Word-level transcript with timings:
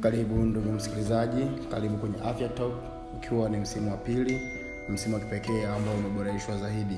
Karibu 0.00 0.34
ndugu 0.34 0.72
msikilizaji, 0.72 1.42
karibu 1.70 1.96
kwenye 1.96 2.16
Afya 2.24 2.48
Talk, 2.48 2.72
ukiwa 3.16 3.48
ni 3.48 3.56
msimu 3.56 3.90
wa 3.90 3.96
pili, 3.96 4.40
msimu 4.88 5.14
wa 5.14 5.20
kipekee 5.20 5.66
ambao 5.66 5.94
umeboreshwa 5.94 6.56
zaidi. 6.58 6.96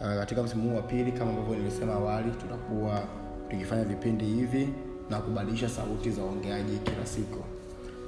Uh, 0.00 0.06
katika 0.14 0.42
msimu 0.42 0.70
huu 0.70 0.76
wa 0.76 0.82
pili, 0.82 1.12
kama 1.12 1.30
ambavyo 1.30 1.54
nilisema 1.56 1.92
awali, 1.92 2.30
tutakuwa 2.30 3.02
tukifanya 3.50 3.84
vipindi 3.84 4.24
hivi 4.24 4.68
na 5.10 5.18
kubadilisha 5.18 5.68
sauti 5.68 6.10
za 6.10 6.22
waongeaji 6.22 6.78
kila 6.84 7.06
siku. 7.06 7.44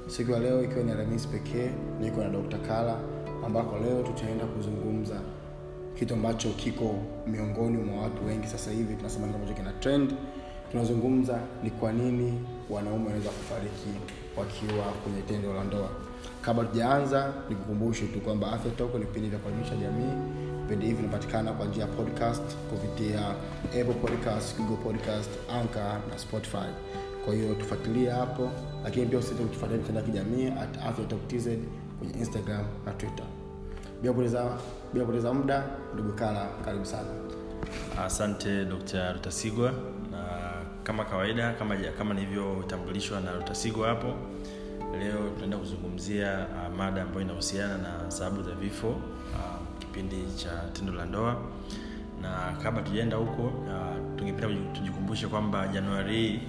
Siku 0.07 0.31
ya 0.31 0.39
leo 0.39 0.63
ikiwa 0.63 0.83
ni 0.83 0.91
Alhamisi 0.91 1.27
pekee, 1.27 1.69
niko 2.01 2.21
na 2.23 2.29
Dr. 2.29 2.57
Kala 2.57 2.99
ambako 3.45 3.77
leo 3.77 4.03
tutaenda 4.03 4.45
kuzungumza 4.45 5.15
kitu 5.99 6.13
ambacho 6.13 6.49
kiko 6.49 6.95
miongoni 7.27 7.77
mwa 7.77 8.03
watu 8.03 8.25
wengi 8.25 8.47
sasa 8.47 8.71
hivi, 8.71 8.95
tunasema 8.95 9.25
kitu 9.27 9.35
ambacho 9.39 9.53
kina 9.57 9.71
trend. 9.73 10.13
Tunazungumza 10.71 11.39
ni 11.63 11.69
kwa 11.69 11.91
nini 11.91 12.33
wanaume 12.69 13.05
wanaweza 13.05 13.29
kufariki 13.29 13.89
wakiwa 14.41 14.85
kwenye 15.03 15.21
tendo 15.21 15.53
la 15.53 15.63
ndoa. 15.63 15.89
Kabla 16.41 16.63
tujaanza, 16.63 17.33
nikukumbushe 17.49 18.05
tu 18.07 18.19
kwamba 18.21 18.51
Afya 18.51 18.71
toko 18.71 18.97
ni 18.97 19.05
vipindi 19.05 19.29
vya 19.29 19.39
kuelimisha 19.39 19.75
jamii. 19.75 20.13
Vipindi 20.61 20.85
hivi 20.85 20.97
vinapatikana 20.97 21.53
kwa 21.53 21.65
njia 21.65 21.81
ya 21.81 21.87
podcast 21.87 22.43
kupitia 22.69 23.29
Apple 23.65 23.93
Podcast, 24.01 24.57
Google 24.57 24.77
Podcast, 24.83 25.29
Anchor 25.61 25.99
na 26.09 26.17
Spotify. 26.17 26.69
Kwa 27.25 27.33
hiyo 27.33 27.55
tufuatilie 27.55 28.09
hapo, 28.09 28.49
lakini 28.83 29.05
pia 29.05 29.19
usisite 29.19 29.43
kutufuatilia 29.43 29.81
mitandao 29.81 30.03
ya 30.03 30.09
kijamii 30.09 30.47
at 30.47 30.77
Afya 30.77 31.05
Talk 31.05 31.19
kwenye 31.99 32.13
Instagram 32.19 32.65
na 32.85 32.91
Twitter. 32.91 33.25
Bila 34.01 34.13
kupoteza 34.13 34.57
bila 34.93 35.05
kupoteza 35.05 35.33
muda, 35.33 35.63
ndugu 35.93 36.13
Kala, 36.13 36.47
karibu 36.65 36.85
sana. 36.85 37.09
Asante 38.05 38.65
Dr. 38.65 39.13
Rutasigwa, 39.13 39.73
kama 40.83 41.05
kawaida, 41.05 41.53
kama 41.53 41.75
kama 41.97 42.13
nilivyotambulishwa 42.13 43.21
na 43.21 43.31
Rutasigwa 43.31 43.87
hapo, 43.87 44.13
leo 44.99 45.29
tunaenda 45.29 45.57
kuzungumzia 45.57 46.47
uh, 46.69 46.77
mada 46.77 47.01
ambayo 47.01 47.21
inahusiana 47.21 47.77
na 47.77 48.11
sababu 48.11 48.43
za 48.43 48.51
vifo 48.51 48.87
uh, 48.89 49.77
kipindi 49.79 50.17
cha 50.35 50.49
tendo 50.73 50.93
la 50.93 51.05
ndoa, 51.05 51.41
na 52.21 52.57
kabla 52.63 52.81
tujaenda 52.81 53.17
huko 53.17 53.41
uh, 53.43 54.17
tungependa 54.17 54.71
tujikumbushe 54.73 55.27
kwamba 55.27 55.67
Januari 55.67 56.15
hii 56.17 56.39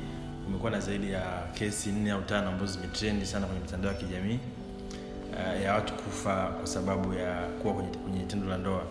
kumekuwa 0.45 0.71
na 0.71 0.81
zaidi 0.81 1.13
ya 1.13 1.23
kesi 1.55 1.91
nne 1.93 2.11
au 2.11 2.23
tano 2.23 2.49
ambazo 2.49 2.73
zimetrendi 2.73 3.27
sana 3.27 3.47
kwenye 3.47 3.61
mitandao 3.61 3.93
ya 3.93 3.99
kijamii 3.99 4.39
uh, 5.33 5.63
ya 5.63 5.75
watu 5.75 5.95
kufa 5.95 6.47
kwa 6.47 6.67
sababu 6.67 7.15
ya 7.15 7.35
kuwa 7.47 7.75
kwenye, 7.75 7.89
kwenye 7.97 8.21
tendo 8.25 8.49
la 8.49 8.59
ndoa. 8.59 8.83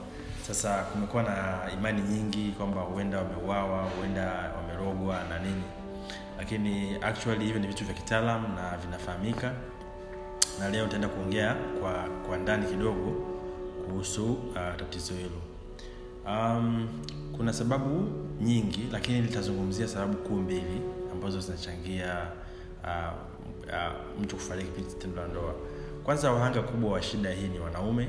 Sasa 0.48 0.84
kumekuwa 0.84 1.24
na 1.24 1.60
imani 1.74 2.02
nyingi 2.02 2.52
kwamba 2.58 2.82
huenda 2.82 3.18
wameuawa 3.18 3.84
huenda 3.84 4.52
wamerogwa 4.82 5.24
na 5.30 5.40
nini. 5.40 5.64
Lakini 6.38 6.96
actually 7.02 7.46
hivyo 7.46 7.62
ni 7.62 7.68
vitu 7.68 7.86
vya 7.86 7.94
kitaalam 7.94 8.56
na 8.56 8.78
vinafahamika. 8.78 9.54
Na 10.60 10.70
leo 10.70 10.84
nitaenda 10.86 11.08
kuongea 11.08 11.56
kwa, 11.82 11.94
kwa 12.28 12.38
ndani 12.38 12.66
kidogo 12.68 13.12
kuhusu 13.86 14.34
uh, 14.34 14.56
tatizo 14.78 15.14
hilo. 15.14 15.42
Um, 16.28 16.90
kuna 17.38 17.54
sababu 17.54 18.08
nyingi 18.42 18.88
lakini 18.92 19.22
nitazungumzia 19.22 19.88
sababu 19.88 20.18
kuu 20.18 20.36
mbili 20.36 20.82
ambazo 21.12 21.40
zinachangia 21.40 22.28
uh, 22.84 23.14
uh, 23.68 24.22
mtu 24.22 24.36
kufariki 24.36 24.68
kipindi 24.70 24.94
tendo 24.94 25.22
la 25.22 25.28
ndoa. 25.28 25.56
Kwanza 26.04 26.32
wahanga 26.32 26.62
kubwa 26.62 26.92
wa 26.92 27.02
shida 27.02 27.32
hii 27.32 27.48
ni 27.48 27.60
wanaume. 27.60 28.08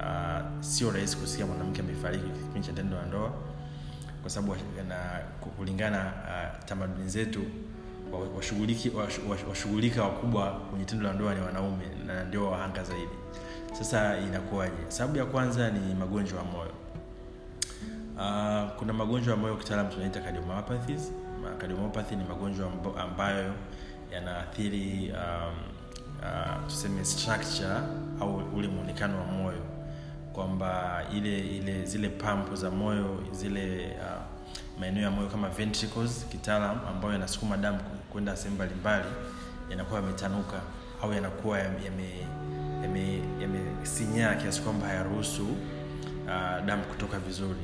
Uh, 0.00 0.60
sio 0.62 0.90
rahisi 0.90 1.16
kusikia 1.16 1.46
mwanamke 1.46 1.80
amefariki 1.82 2.24
kipindi 2.30 2.66
cha 2.66 2.72
tendo 2.72 2.96
la 2.96 3.06
ndoa 3.06 3.32
kwa 4.28 4.34
sababu 4.34 4.56
na 4.88 5.20
kulingana 5.56 5.98
uh, 5.98 6.64
tamaduni 6.64 7.08
zetu 7.08 7.42
washughulika 9.48 10.02
wakubwa 10.04 10.50
kwenye 10.50 10.84
tendo 10.84 11.06
la 11.06 11.12
ndoa 11.12 11.34
ni 11.34 11.40
wanaume 11.40 11.84
na 12.06 12.24
ndio 12.24 12.50
wahanga 12.50 12.82
zaidi. 12.84 13.12
Sasa 13.72 14.18
inakuwaje? 14.18 14.76
Sababu 14.88 15.18
ya 15.18 15.24
kwanza 15.24 15.70
ni 15.70 15.94
magonjwa 15.94 16.38
ya 16.38 16.44
moyo. 16.44 16.72
Uh, 18.16 18.76
kuna 18.78 18.92
magonjwa 18.92 19.34
ya 19.34 19.40
moyo 19.40 19.56
kitaalam 19.56 19.88
tunaita 19.88 20.20
cardiomyopathies. 20.20 21.12
Ni 22.10 22.24
magonjwa 22.28 22.70
ambayo 22.98 23.54
yanaathiri 24.12 25.12
um, 25.12 25.54
uh, 26.22 26.66
tuseme 26.66 27.04
structure 27.04 27.76
au 28.20 28.36
ule 28.56 28.68
mwonekano 28.68 29.18
wa 29.18 29.24
moyo 29.24 29.77
kwamba 30.38 31.02
ile 31.16 31.38
ile 31.38 31.84
zile 31.86 32.08
pampu 32.08 32.56
za 32.56 32.70
moyo 32.70 33.24
zile 33.32 33.86
uh, 34.00 34.80
maeneo 34.80 35.02
ya 35.02 35.10
moyo 35.10 35.28
kama 35.28 35.48
ventricles 35.48 36.26
kitaalam 36.30 36.80
ambayo 36.88 37.12
yanasukuma 37.12 37.56
damu 37.56 37.78
kwenda 38.12 38.36
sehemu 38.36 38.54
mbalimbali 38.54 39.04
yanakuwa 39.70 40.00
yametanuka 40.00 40.60
au 41.02 41.12
yanakuwa 41.12 41.58
yamesinyaa 41.58 42.82
yame, 42.82 43.22
yame 44.26 44.42
kiasi 44.42 44.60
kwamba 44.62 44.86
hayaruhusu 44.86 45.42
uh, 45.44 46.66
damu 46.66 46.82
kutoka 46.84 47.18
vizuri. 47.18 47.60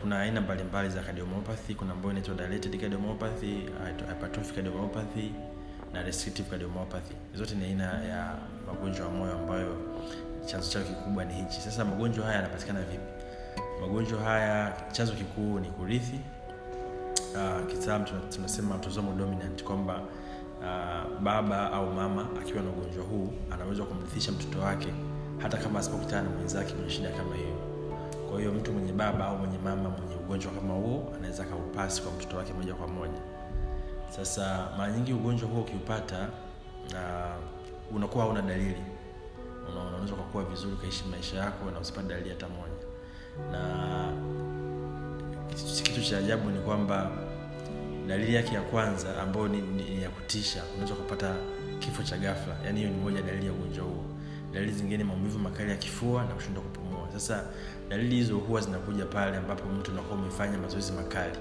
Kuna 0.00 0.20
aina 0.20 0.40
mbalimbali 0.40 0.90
za 0.90 1.00
cardiomyopathy 1.02 1.74
kuna 1.74 1.92
ambayo 1.92 2.10
inaitwa 2.10 2.34
dilated 2.34 2.80
cardiomyopathy 2.80 3.54
hypertrophic 4.08 4.54
cardiomyopathy 4.54 5.30
na 5.92 6.02
restrictive 6.02 6.50
cardiomyopathy. 6.50 7.14
Zote 7.34 7.54
ni 7.54 7.64
aina 7.64 7.84
ya 7.84 8.34
magonjwa 8.66 9.06
ya 9.06 9.12
moyo 9.12 9.32
ambayo 9.38 9.76
chanzo 10.48 10.70
chao 10.70 10.82
kikubwa 10.82 11.24
ni 11.24 11.34
hichi. 11.34 11.60
Sasa 11.60 11.84
magonjwa 11.84 12.24
haya 12.26 12.36
yanapatikana 12.36 12.80
vipi? 12.80 13.04
Magonjwa 13.80 14.20
haya 14.22 14.72
chanzo 14.92 15.12
kikuu 15.12 15.58
ni 15.58 15.68
kurithi. 15.70 16.20
Uh, 17.34 17.66
kitaalam 17.66 18.04
tunasema 18.30 18.74
autosomal 18.74 19.14
dominant 19.16 19.64
kwamba 19.64 20.00
uh, 20.60 21.20
baba 21.22 21.72
au 21.72 21.92
mama 21.92 22.26
akiwa 22.40 22.62
na 22.62 22.70
ugonjwa 22.70 23.04
huu 23.04 23.32
anaweza 23.50 23.82
kumrithisha 23.84 24.32
mtoto 24.32 24.58
wake 24.60 24.88
hata 25.38 25.56
kama 25.56 25.78
asipokutana 25.78 26.22
na 26.22 26.30
mwenzake 26.36 26.74
mwenye 26.74 26.90
shida 26.90 27.10
kama 27.10 27.34
hiyo. 27.36 27.56
Kwa 28.30 28.38
hiyo 28.38 28.52
mtu 28.52 28.72
mwenye 28.72 28.92
baba 28.92 29.24
au 29.26 29.38
mwenye 29.38 29.58
mama 29.58 29.88
mwenye 29.90 30.14
ugonjwa 30.14 30.52
kama 30.52 30.74
huo 30.74 31.12
anaweza 31.16 31.42
akaupasi 31.42 32.02
kwa 32.02 32.12
mtoto 32.12 32.36
wake 32.36 32.52
moja 32.52 32.74
kwa 32.74 32.86
moja. 32.88 33.20
Sasa 34.10 34.68
mara 34.78 34.92
nyingi 34.92 35.12
ugonjwa 35.12 35.48
huo 35.48 35.60
ukiupata 35.60 36.28
uh, 36.92 37.96
unakuwa 37.96 38.24
hauna 38.24 38.42
dalili 38.42 38.82
unaweza 40.08 40.22
ukakuwa 40.22 40.44
vizuri 40.44 40.72
ukaishi 40.72 41.04
maisha 41.10 41.36
yako 41.36 41.70
na 41.70 41.80
usipate 41.80 42.08
dalili 42.08 42.28
hata 42.30 42.46
moja. 42.48 42.86
Na 43.52 44.12
kitu 45.82 46.02
cha 46.02 46.18
ajabu 46.18 46.50
ni 46.50 46.58
kwamba 46.60 47.10
dalili 48.06 48.34
yake 48.34 48.54
ya 48.54 48.60
kwanza 48.62 49.22
ambayo 49.22 49.48
ni, 49.48 49.60
ni, 49.60 49.82
ni 49.90 50.02
ya 50.02 50.10
kutisha 50.10 50.62
unaweza 50.74 50.94
ukapata 50.94 51.34
kifo 51.78 52.02
cha 52.02 52.18
gafla 52.18 52.56
yaani 52.64 52.78
hiyo 52.80 52.90
ni 52.92 52.96
moja 52.96 53.22
dalili 53.22 53.46
ya 53.46 53.52
ugonjwa 53.52 53.84
huo. 53.84 54.04
Dalili 54.52 54.72
zingine 54.72 55.04
maumivu 55.04 55.38
makali 55.38 55.70
ya 55.70 55.76
kifua 55.76 56.24
na 56.24 56.34
kushindwa 56.34 56.62
kupumua. 56.62 57.08
Sasa 57.12 57.44
dalili 57.88 58.14
hizo 58.14 58.36
huwa 58.38 58.60
zinakuja 58.60 59.06
pale 59.06 59.36
ambapo 59.36 59.68
mtu 59.68 59.92
unakuwa 59.92 60.18
umefanya 60.18 60.58
mazoezi 60.58 60.92
makali. 60.92 61.38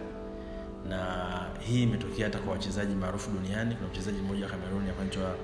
Na 0.89 1.25
hii 1.59 1.83
imetokea 1.83 2.25
hata 2.25 2.39
kwa 2.39 2.53
wachezaji 2.53 2.95
maarufu 2.95 3.31
duniani. 3.31 3.75
Kuna 3.75 3.89
mchezaji 3.89 4.21
mmoja 4.21 4.45
wa 4.45 4.51
kameruni 4.51 4.89
anaitwa 4.99 5.35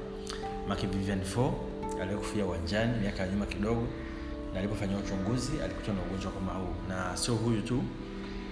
Vivian 0.92 1.20
4 1.22 1.52
aliyekufia 2.02 2.46
uwanjani 2.46 2.94
miaka 3.02 3.24
ya 3.24 3.30
nyuma 3.30 3.46
kidogo 3.46 3.88
na 4.54 4.60
alipofanyia 4.60 4.98
uchunguzi 4.98 5.52
alikutwa 5.64 5.94
na 5.94 6.02
ugonjwa 6.02 6.32
kama 6.32 6.52
huu. 6.52 6.74
Na 6.90 7.18
sio 7.18 7.36
huyu 7.36 7.62
tu 7.62 7.84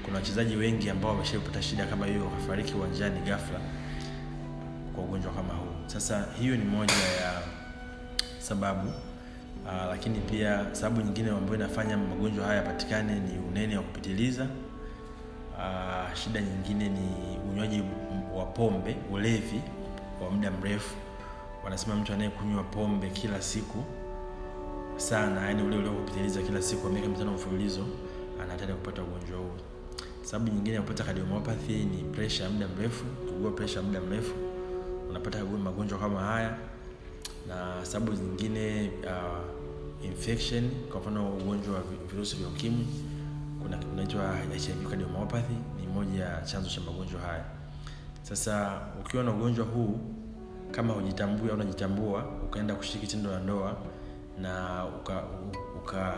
kuna 0.06 0.18
wachezaji 0.18 0.56
wengi 0.56 0.90
ambao 0.90 1.12
wameshapata 1.12 1.62
shida 1.62 1.86
kama 1.86 2.06
hiyo 2.06 2.26
wakafariki 2.26 2.74
uwanjani 2.74 3.20
ghafla 3.20 3.60
kwa 4.96 5.04
ugonjwa 5.04 5.32
kama 5.32 5.54
huu. 5.54 5.72
Sasa 5.88 6.26
hiyo 6.40 6.58
ni 6.58 6.66
moja 6.66 6.94
ya 6.94 7.42
sababu 8.40 8.88
uh, 9.66 9.86
lakini 9.90 10.20
pia 10.20 10.66
sababu 10.72 11.02
nyingine 11.02 11.30
ambayo 11.30 11.56
inafanya 11.56 11.98
magonjwa 11.98 12.46
haya 12.46 12.58
yapatikane 12.58 13.20
ni 13.20 13.38
unene 13.50 13.78
wa 13.78 13.84
kupitiliza. 13.84 14.48
Uh, 15.58 16.14
shida 16.14 16.42
nyingine 16.42 16.90
ni 16.90 17.38
unywaji 17.52 17.84
wa 18.36 18.46
pombe 18.46 18.96
ulevi 19.12 19.62
wa 20.24 20.32
muda 20.32 20.52
mrefu 20.52 20.96
wanasema 21.64 21.96
mtu 21.96 22.14
anayekunywa 22.14 22.64
pombe 22.64 23.10
kila 23.10 23.42
siku 23.42 23.84
sana 24.98 25.48
yani 25.48 25.64
ule 25.64 25.78
ule 25.78 25.90
kupitiliza 25.90 26.42
kila 26.42 26.62
siku 26.62 26.90
miaka 26.90 27.08
mitano 27.08 27.32
mfululizo 27.32 27.86
anataka 28.44 28.74
kupata 28.74 29.04
ugonjwa 29.04 29.38
huu 29.40 29.52
sababu 30.22 30.52
nyingine 30.52 30.76
ya 30.76 30.82
kupata 30.82 31.04
cardiomyopathy 31.04 31.74
ni 31.84 32.04
pressure 32.04 32.50
muda 32.50 32.68
mrefu 32.68 33.06
kuugua 33.06 33.52
pressure 33.52 33.82
muda 33.82 34.02
mrefu 34.02 34.34
unapata 35.10 35.46
magonjwa 35.46 36.00
kama 36.00 36.20
haya. 36.20 36.58
Na 37.48 37.86
sababu 37.86 38.16
zingine 38.16 38.92
uh, 39.04 40.06
infection 40.06 40.70
kwa 40.92 41.02
mfano 41.02 41.34
ugonjwa 41.34 41.76
wa 41.76 41.82
virusi 42.12 42.36
vya 42.36 42.48
ukimwi 42.48 42.88
kuna 43.62 43.80
unaitwa 43.94 44.36
hiv 44.38 44.90
cardiomyopathy 44.90 45.54
ni 45.82 45.88
moja 45.88 46.24
ya 46.24 46.42
chanzo 46.42 46.70
cha 46.70 46.82
magonjwa 46.82 47.22
haya. 47.22 47.46
Sasa 48.22 48.82
ukiwa 49.02 49.24
na 49.24 49.32
ugonjwa 49.32 49.66
huu 49.66 50.00
kama 50.72 50.94
hujitambui 50.94 51.50
au 51.50 51.56
unajitambua 51.56 52.26
ukaenda 52.44 52.76
kushiriki 52.76 53.08
tendo 53.08 53.32
la 53.32 53.40
ndoa 53.40 53.78
na 54.42 54.86
uka, 54.86 55.24
uka 55.78 56.14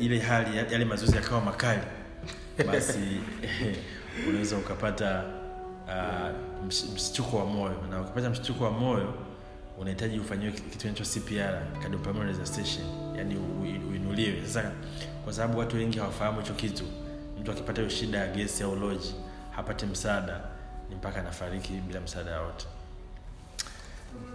ile 0.00 0.18
hali 0.18 0.56
yale 0.56 0.84
mazoezi 0.84 1.16
yakawa 1.16 1.40
makali 1.40 1.82
basi 2.66 2.98
unaweza 4.28 4.56
ukapata 4.56 5.24
uh, 5.86 6.66
ms- 6.66 6.94
mshtuko 6.94 7.36
wa 7.36 7.46
moyo. 7.46 7.82
Na 7.90 8.00
ukipata 8.00 8.30
mshtuko 8.30 8.64
wa 8.64 8.70
moyo 8.70 9.14
unahitaji 9.78 10.18
ufanyiwe 10.18 10.52
kitu 10.52 10.78
kinaitwa 10.78 11.06
cpr 11.06 11.80
cardiopulmonary 11.82 12.38
yani 13.16 13.36
uinuliwe. 13.90 14.46
Sasa 14.46 14.72
kwa 15.24 15.32
sababu 15.32 15.58
watu 15.58 15.76
wengi 15.76 15.98
hawafahamu 15.98 16.40
hicho 16.40 16.54
kitu 16.54 16.84
mtu 17.40 17.50
akipata 17.50 17.80
hiyo 17.80 17.90
shida 17.94 18.18
ya 18.18 18.28
gesi 18.28 18.62
au 18.62 18.76
loji 18.76 19.14
hapate 19.50 19.86
msaada 19.86 20.40
ni 20.88 20.94
mpaka 20.94 21.20
anafariki 21.20 21.72
bila 21.72 22.00
msaada 22.00 22.40
wote 22.40 22.66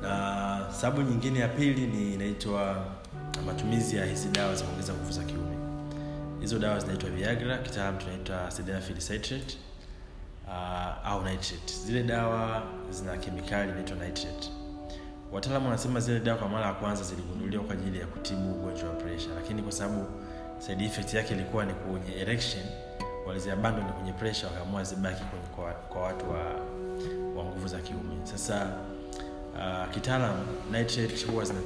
na 0.02 0.68
sababu 0.72 1.02
nyingine 1.02 1.40
ya 1.40 1.48
pili 1.48 1.88
ni 1.88 2.14
inaitwa 2.14 2.86
matumizi 3.46 3.96
ya 3.98 4.06
hizi 4.06 4.30
dawa 4.30 4.56
za 4.56 4.64
kuongeza 4.66 4.94
nguvu 4.94 5.12
za 5.12 5.24
kiume. 5.24 5.58
Hizo 6.42 6.60
dawa 6.60 6.80
zinaitwa 6.80 7.10
viagra 7.10 7.58
kitaalam 7.58 7.98
tunaitwa 7.98 8.52
sildenafil 8.52 8.98
uh, 10.48 11.08
au 11.08 11.24
nitrate. 11.24 11.74
Zile 11.86 12.04
dawa 12.04 12.64
zina 12.90 13.18
kemikali 13.18 13.72
inaitwa 13.72 13.96
nitrate. 13.98 14.50
Wataalamu 15.32 15.66
wanasema 15.66 16.00
zile 16.00 16.20
dawa 16.20 16.38
kwa 16.38 16.50
mara 16.50 16.66
ya 16.68 16.74
kwanza 16.74 17.04
ziligunduliwa 17.04 17.64
kwa 17.64 17.74
ajili 17.74 18.00
ya 18.00 18.08
kutibu 18.08 18.52
ugonjwa 18.52 18.90
wa 18.90 18.96
pressure. 18.96 19.36
Lakini 19.36 19.62
kwa 19.62 19.72
sababu 19.72 20.06
side 20.60 20.86
effect 20.86 21.14
yake 21.14 21.34
ilikuwa 21.34 21.66
ni 21.66 21.74
kwenye 21.74 22.16
erection 22.22 22.64
waliziabandon 23.28 23.86
kwenye 23.86 24.14
pressure 24.14 24.48
wakaamua 24.52 24.84
zibaki 24.84 25.24
kwa, 25.56 25.72
kwa 25.74 26.02
watu 26.02 26.26
wa, 26.32 26.40
wa 27.36 27.46
nguvu 27.46 27.68
za 27.68 27.78
kiume. 27.80 28.16
Sasa 28.24 28.68
uh, 29.56 29.94
kitaalam 29.94 30.36
nitrate 30.72 31.26
huwa 31.32 31.46
zina, 31.46 31.60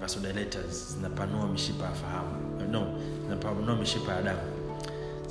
vasodilators 0.00 0.92
zinapanua 0.94 1.46
mishipa 1.48 1.84
ya 1.84 1.92
fahamu. 1.92 2.62
No 2.70 3.00
zinapanua 3.22 3.76
mishipa 3.76 4.12
ya 4.12 4.22
damu. 4.22 4.40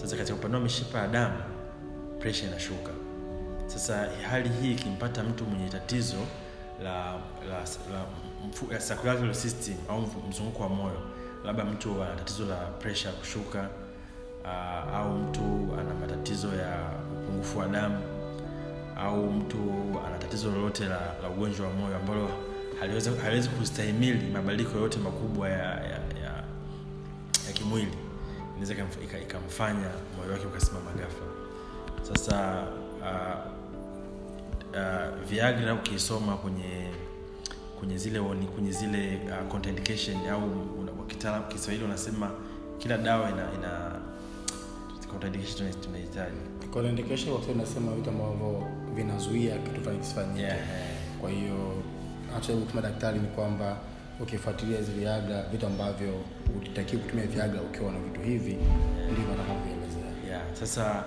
Sasa 0.02 0.16
katika 0.18 0.36
kupanua 0.36 0.60
mishipa 0.60 1.00
ya 1.00 1.07
damu 1.07 1.36
presha 2.19 2.48
inashuka. 2.48 2.92
Sasa 3.68 4.10
hali 4.30 4.50
hii 4.50 4.72
ikimpata 4.72 5.24
mtu 5.24 5.46
mwenye 5.46 5.69
tatizo 5.69 6.18
la 6.84 6.94
la, 7.50 7.60
la 7.92 8.06
ya 8.72 8.80
circulatory 8.80 9.36
system 9.36 9.75
au 9.90 10.08
mzunguko 10.30 10.63
wa 10.63 10.69
moyo 10.69 11.01
labda 11.46 11.66
mtu 11.66 12.04
ana 12.04 12.16
tatizo 12.16 12.46
la 12.46 12.56
presha 12.56 13.12
kushuka 13.12 13.69
uh, 14.44 14.96
au 14.96 15.13
mtu 15.18 15.42
ana 15.80 15.94
matatizo 15.94 16.48
ya 16.56 16.90
upungufu 17.24 17.60
wa 17.60 17.68
damu 17.68 18.14
au 18.97 19.31
mtu 19.31 19.57
ana 20.07 20.18
tatizo 20.18 20.51
lolote 20.51 20.86
la, 20.86 21.00
la 21.21 21.30
ugonjwa 21.30 21.68
wa 21.68 21.74
moyo 21.74 21.95
ambalo 21.97 22.30
haliwezi, 22.80 23.50
kustahimili 23.50 24.30
mabadiliko 24.31 24.77
yote 24.77 25.00
makubwa 25.00 25.50
ya, 25.50 25.57
ya, 25.57 26.00
ya, 26.24 26.44
ya 27.47 27.53
kimwili 27.53 27.92
inaweza 28.51 28.74
ikamfanya 29.21 29.89
moyo 30.18 30.31
wake 30.33 30.45
ukasimama 30.47 30.92
ghafla. 30.92 31.27
Sasa 32.01 32.63
uh, 33.01 33.51
uh, 34.71 35.27
viagra 35.30 35.74
ukiisoma 35.74 36.38
kwenye 36.38 36.88
kwenye 37.80 37.98
zile 37.98 38.19
oni, 38.19 38.45
kwenye 38.48 38.71
zile 38.71 39.19
uh, 39.25 39.51
contraindication 39.51 40.27
au 40.30 40.50
kiswahili 41.41 41.86
unasema 41.86 42.31
kila 42.77 42.98
dawa 42.98 43.30
ina 43.30 43.53
ina 43.53 43.91
tunahitaji 45.81 46.38
Contraindication 46.75 47.31
kwa 47.33 47.42
sababu 47.42 47.60
nasema 47.60 47.92
vitu 47.92 48.10
ambavyo 48.10 48.68
vinazuia 48.95 49.57
kitu 49.57 49.81
fulani 49.81 50.00
kisifanyike. 50.00 50.42
Yeah. 50.42 50.57
Kwa 51.22 51.30
hiyo 51.30 51.74
anachojaribu 52.31 52.66
kusema 52.66 52.81
daktari 52.81 53.19
ni 53.19 53.27
kwamba 53.27 53.77
ukifuatilia 54.19 54.77
hizi 54.77 54.92
viaga, 54.92 55.44
vitu 55.51 55.68
ambavyo 55.68 56.13
ulitakiwa 56.57 57.01
kutumia 57.01 57.25
viaga 57.27 57.62
ukiwa 57.62 57.92
na 57.92 58.00
vitu 58.00 58.22
hivi, 58.22 58.54
ndivyo 59.12 59.33
anavyoelezea. 59.33 60.27
yeah. 60.30 60.42
sasa 60.54 61.04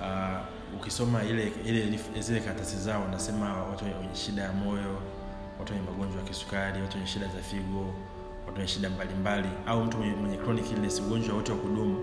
uh, 0.00 0.76
ukisoma 0.80 1.24
ile 1.24 1.52
ile 1.66 1.98
zile 2.20 2.40
karatasi 2.40 2.76
zao 2.76 3.02
wanasema 3.02 3.64
watu 3.64 3.84
wenye 3.84 4.14
shida 4.14 4.42
ya 4.42 4.52
moyo 4.52 4.98
watu 5.58 5.72
wenye 5.72 5.84
magonjwa 5.86 6.20
ya 6.22 6.28
kisukari 6.28 6.82
watu 6.82 6.94
wenye 6.96 7.06
shida 7.06 7.26
za 7.26 7.42
figo 7.42 7.94
watu 8.46 8.56
wenye 8.56 8.68
shida 8.68 8.90
mbalimbali 8.90 9.48
au 9.66 9.84
mtu 9.84 9.98
mwenye, 9.98 10.14
mwenye 10.14 10.36
chronic 10.36 10.70
illness 10.70 11.00
ugonjwa 11.00 11.34
wote 11.36 11.52
wa 11.52 11.58
kudumu 11.58 11.98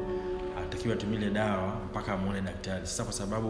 atakiwa 0.75 0.95
atumile 0.95 1.29
dawa 1.29 1.75
mpaka 1.91 2.13
amwone 2.13 2.41
daktari. 2.41 2.87
Sasa 2.87 3.03
kwa 3.03 3.13
sababu 3.13 3.47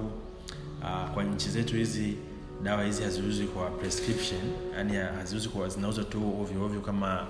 uh, 0.81 1.09
kwa 1.13 1.23
nchi 1.23 1.49
zetu 1.49 1.75
hizi 1.75 2.17
dawa 2.63 2.83
hizi 2.83 3.03
haziuzwi 3.03 3.47
kwa 3.47 3.69
prescription 3.69 4.41
yani 4.77 4.95
haziuzwi 4.95 5.51
kwa 5.51 5.69
zinauzwa 5.69 6.03
tu 6.03 6.41
ovyo 6.41 6.81
kama 6.81 7.27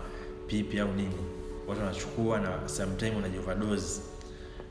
pipi 0.48 0.80
au 0.80 0.94
nini. 0.94 1.16
Watu 1.68 1.82
wanachukua 1.82 2.40
na 2.40 2.70
sometime 2.70 3.16
wanajioverdose. 3.16 4.02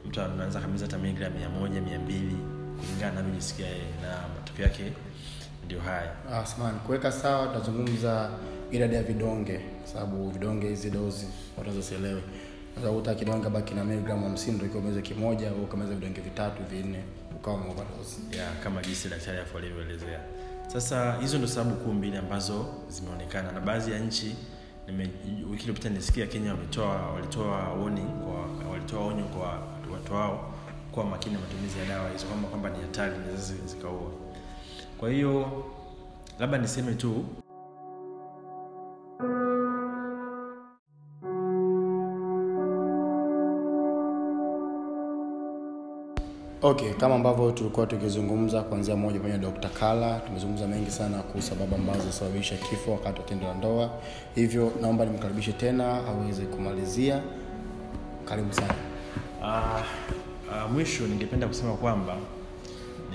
Mtu 0.09 0.21
anaanza 0.23 0.61
kameza 0.61 0.87
hata 0.87 0.99
miligram 0.99 1.33
mia 1.33 1.49
moja 1.49 1.81
mia 1.81 1.99
mbili 1.99 2.37
kulingana 2.81 3.13
na 3.13 3.19
anavyojisikia 3.21 3.67
yeye 3.67 3.85
na 4.03 4.29
matokeo 4.39 4.65
yake 4.65 4.93
ndio 5.67 5.81
haya. 5.81 6.13
Ah, 6.33 6.71
kuweka 6.87 7.13
sawa, 7.13 7.47
tutazungumza 7.47 8.31
idadi 8.71 8.95
ya 8.95 9.03
vidonge, 9.03 9.59
kwa 9.59 9.89
sababu 9.93 10.31
vidonge 10.31 10.69
hizi 10.69 10.91
dozi 10.91 11.27
watu 11.59 11.77
wasielewe. 11.77 12.23
Utakuta 12.77 13.15
kidonge 13.15 13.49
baki 13.49 13.75
na 13.75 13.85
miligramu 13.85 14.25
hamsini 14.27 14.53
ndio 14.57 14.67
ikiwa 14.67 14.83
umeza 14.83 15.01
kimoja, 15.03 15.51
au 15.51 15.63
ukameza 15.63 15.95
vidonge 15.95 16.21
vitatu 16.21 16.63
vinne, 16.71 17.05
ukawa 17.37 17.57
umeoverdose. 17.57 18.17
Yeah, 18.33 18.53
kama 18.63 18.83
jinsi 18.83 19.09
daktari 19.09 19.39
hapo 19.39 19.59
alivyoelezea 19.59 20.21
sasa 20.69 21.13
hizo 21.21 21.39
ndo 21.39 21.47
sababu 21.47 21.77
kuu 21.77 21.93
mbili 21.93 22.17
ambazo 22.17 22.67
zimeonekana. 22.89 23.53
Na 23.53 23.61
baadhi 23.61 23.93
ya 23.93 23.99
nchi 23.99 24.37
nime, 24.87 25.11
wiki 25.51 25.63
iliyopita 25.63 25.89
nisikia 25.89 26.27
kenya 26.27 26.51
wametoa 26.51 27.11
walitoa 27.13 27.59
kwa 28.63 28.71
walitoa 28.71 29.07
onyo 29.07 29.25
kwa 29.25 29.49
watu 29.93 30.15
wao 30.15 30.55
kuwa 30.93 31.07
makini 31.07 31.35
na 31.35 31.41
matumizi 31.41 31.79
ya 31.79 31.85
dawa 31.85 32.11
hizo 32.11 32.27
kwamba 32.27 32.49
kwamba 32.49 32.71
ni 32.71 32.83
hatari 32.83 33.15
zikaua. 33.67 34.11
Kwa 34.99 35.11
hiyo 35.11 35.65
labda 36.39 36.59
niseme 36.59 36.95
tu 36.95 37.25
Okay, 46.67 46.95
kama 46.95 47.15
ambavyo 47.15 47.51
tulikuwa 47.53 47.87
tukizungumza 47.87 48.63
kuanzia 48.63 48.97
moja 48.97 49.19
pamoja 49.21 49.39
na 49.39 49.43
Dr. 49.51 49.69
Kala, 49.69 50.21
tumezungumza 50.21 50.67
mengi 50.67 50.91
sana 50.91 51.19
kuhusu 51.19 51.49
sababu 51.49 51.75
ambazo 51.75 52.01
zinasababisha 52.01 52.57
kifo 52.57 52.93
wakati 52.93 53.21
wa 53.21 53.27
tendo 53.27 53.47
la 53.47 53.55
ndoa. 53.55 53.91
Hivyo 54.35 54.73
naomba 54.81 55.05
nimkaribishe 55.05 55.53
tena 55.53 56.07
aweze 56.07 56.43
kumalizia. 56.43 57.21
Karibu 58.25 58.53
sana. 58.53 58.75
Uh, 59.41 59.81
uh, 60.67 60.73
mwisho 60.73 61.07
ningependa 61.07 61.49
kusema 61.49 61.75
kwamba 61.75 62.17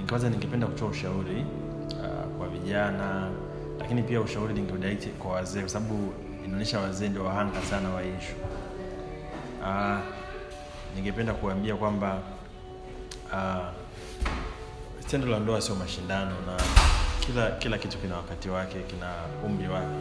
kwanza 0.09 0.29
ningependa 0.29 0.67
kutoa 0.67 0.87
ushauri 0.89 1.45
uh, 1.89 2.37
kwa 2.37 2.47
vijana 2.49 3.31
lakini 3.79 4.03
pia 4.03 4.21
ushauri 4.21 4.53
ningedirect 4.53 5.07
kwa 5.07 5.31
wazee 5.31 5.59
kwa 5.59 5.69
sababu 5.69 6.13
inaonyesha 6.45 6.79
wazee 6.79 7.09
ndio 7.09 7.25
wahanga 7.25 7.61
sana 7.61 7.89
wa 7.89 8.01
ishu 8.03 8.33
uh, 9.61 9.99
ningependa 10.95 11.33
kuambia 11.33 11.75
kwamba 11.75 12.19
uh, 13.33 13.65
tendo 15.09 15.27
la 15.27 15.39
ndoa 15.39 15.61
sio 15.61 15.75
mashindano 15.75 16.31
na 16.45 16.57
kila 17.19 17.51
kila 17.51 17.77
kitu 17.77 17.97
kina 17.97 18.15
wakati 18.15 18.49
wake 18.49 18.79
kina 18.79 19.11
umri 19.45 19.67
wake. 19.67 19.99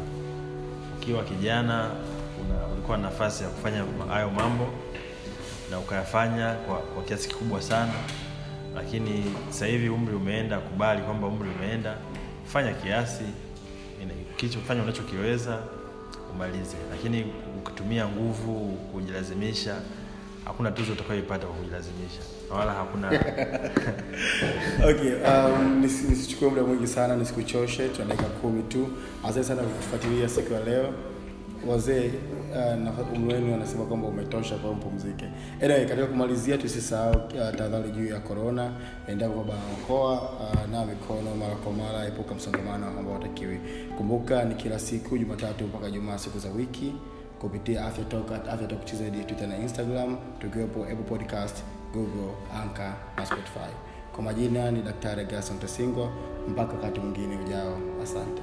Ukiwa 0.97 1.25
kijana 1.25 1.91
ulikuwa 2.73 2.97
na 2.97 3.03
nafasi 3.03 3.45
ya 3.45 3.51
kufanya 3.51 3.85
hayo 4.09 4.31
mambo 4.31 4.69
na 5.71 5.79
ukayafanya 5.79 6.53
kwa, 6.55 6.77
kwa 6.79 7.03
kiasi 7.03 7.29
kikubwa 7.29 7.63
sana. 7.63 7.93
Lakini 8.75 9.25
sasa 9.49 9.67
hivi 9.67 9.89
umri 9.89 10.15
umeenda 10.15 10.59
kubali 10.59 11.03
kwamba 11.03 11.27
umri 11.27 11.49
umeenda. 11.51 11.95
Fanya 12.47 12.73
kiasi 12.73 13.25
fanya 14.69 14.83
unachokiweza 14.83 15.59
umalize. 16.35 16.77
Lakini 16.91 17.27
ukitumia 17.59 18.09
nguvu 18.09 18.77
kujilazimisha 18.93 19.81
hakuna 20.49 20.71
tuzo 20.71 20.93
utakayoipata 20.93 21.47
kwa 21.47 21.57
kujilazimisha 21.57 22.21
wala 22.59 22.73
hakuna 22.73 23.09
Okay, 24.91 25.13
um, 25.15 25.81
nisi- 25.83 26.09
nisichukue 26.11 26.49
muda 26.49 26.63
mwingi 26.63 26.87
sana, 26.87 27.17
nisikuchoshe, 27.17 27.89
tuna 27.89 28.05
dakika 28.09 28.29
kumi 28.29 28.63
tu. 28.63 28.89
Asante 29.25 29.45
sana 29.45 29.63
kwa 29.63 30.29
siku 30.29 30.53
ya 30.53 30.61
leo. 30.61 30.95
Wazee 31.67 32.11
uh, 32.53 33.13
umri 33.13 33.35
wenu 33.35 33.53
wanasema 33.53 33.85
kwamba 33.85 34.09
umetosha, 34.09 34.57
kwa 34.57 34.73
mpumzike. 34.73 35.25
Anyway, 35.63 35.87
katika 35.87 36.07
kumalizia, 36.07 36.59
tusisahau 36.59 37.15
uh, 37.17 37.55
tahadhari 37.57 37.91
juu 37.91 38.07
ya 38.07 38.21
korona 38.21 38.73
Endapo 39.09 39.35
kwa 39.35 39.45
barakoa 39.45 40.13
uh, 40.23 40.71
na 40.73 40.87
mikono 40.87 41.35
mara 41.35 41.55
kwa 41.55 41.73
mara, 41.73 42.07
epuka 42.07 42.35
msongamano 42.35 42.87
ambao 42.87 43.15
watakiwi 43.15 43.61
Kumbuka 43.97 44.45
ni 44.45 44.55
kila 44.55 44.79
siku 44.79 45.19
Jumatatu 45.19 45.65
mpaka 45.65 45.91
Jumaa, 45.91 46.19
siku 46.19 46.39
za 46.39 46.49
wiki 46.51 46.93
kupitia 47.41 47.87
Afya 47.87 48.05
Talk 48.05 48.33
at 48.33 48.49
Afya 48.49 48.67
Talk 48.69 48.85
TZ, 48.85 48.99
Twitter 49.27 49.49
na 49.49 49.57
Instagram, 49.59 50.17
tukiwepo 50.39 50.83
Apple 50.85 50.97
Podcast, 51.09 51.57
Google, 51.93 52.33
anka 52.63 52.95
na 53.17 53.27
Spotify. 53.27 53.71
Kwa 54.13 54.23
majina 54.25 54.71
ni 54.71 54.83
Daktari 54.83 55.25
gason 55.25 55.59
Tesingwa. 55.59 56.09
Mpaka 56.49 56.73
wakati 56.73 57.01
mwingine 57.01 57.37
ujao, 57.37 57.79
asante. 58.03 58.43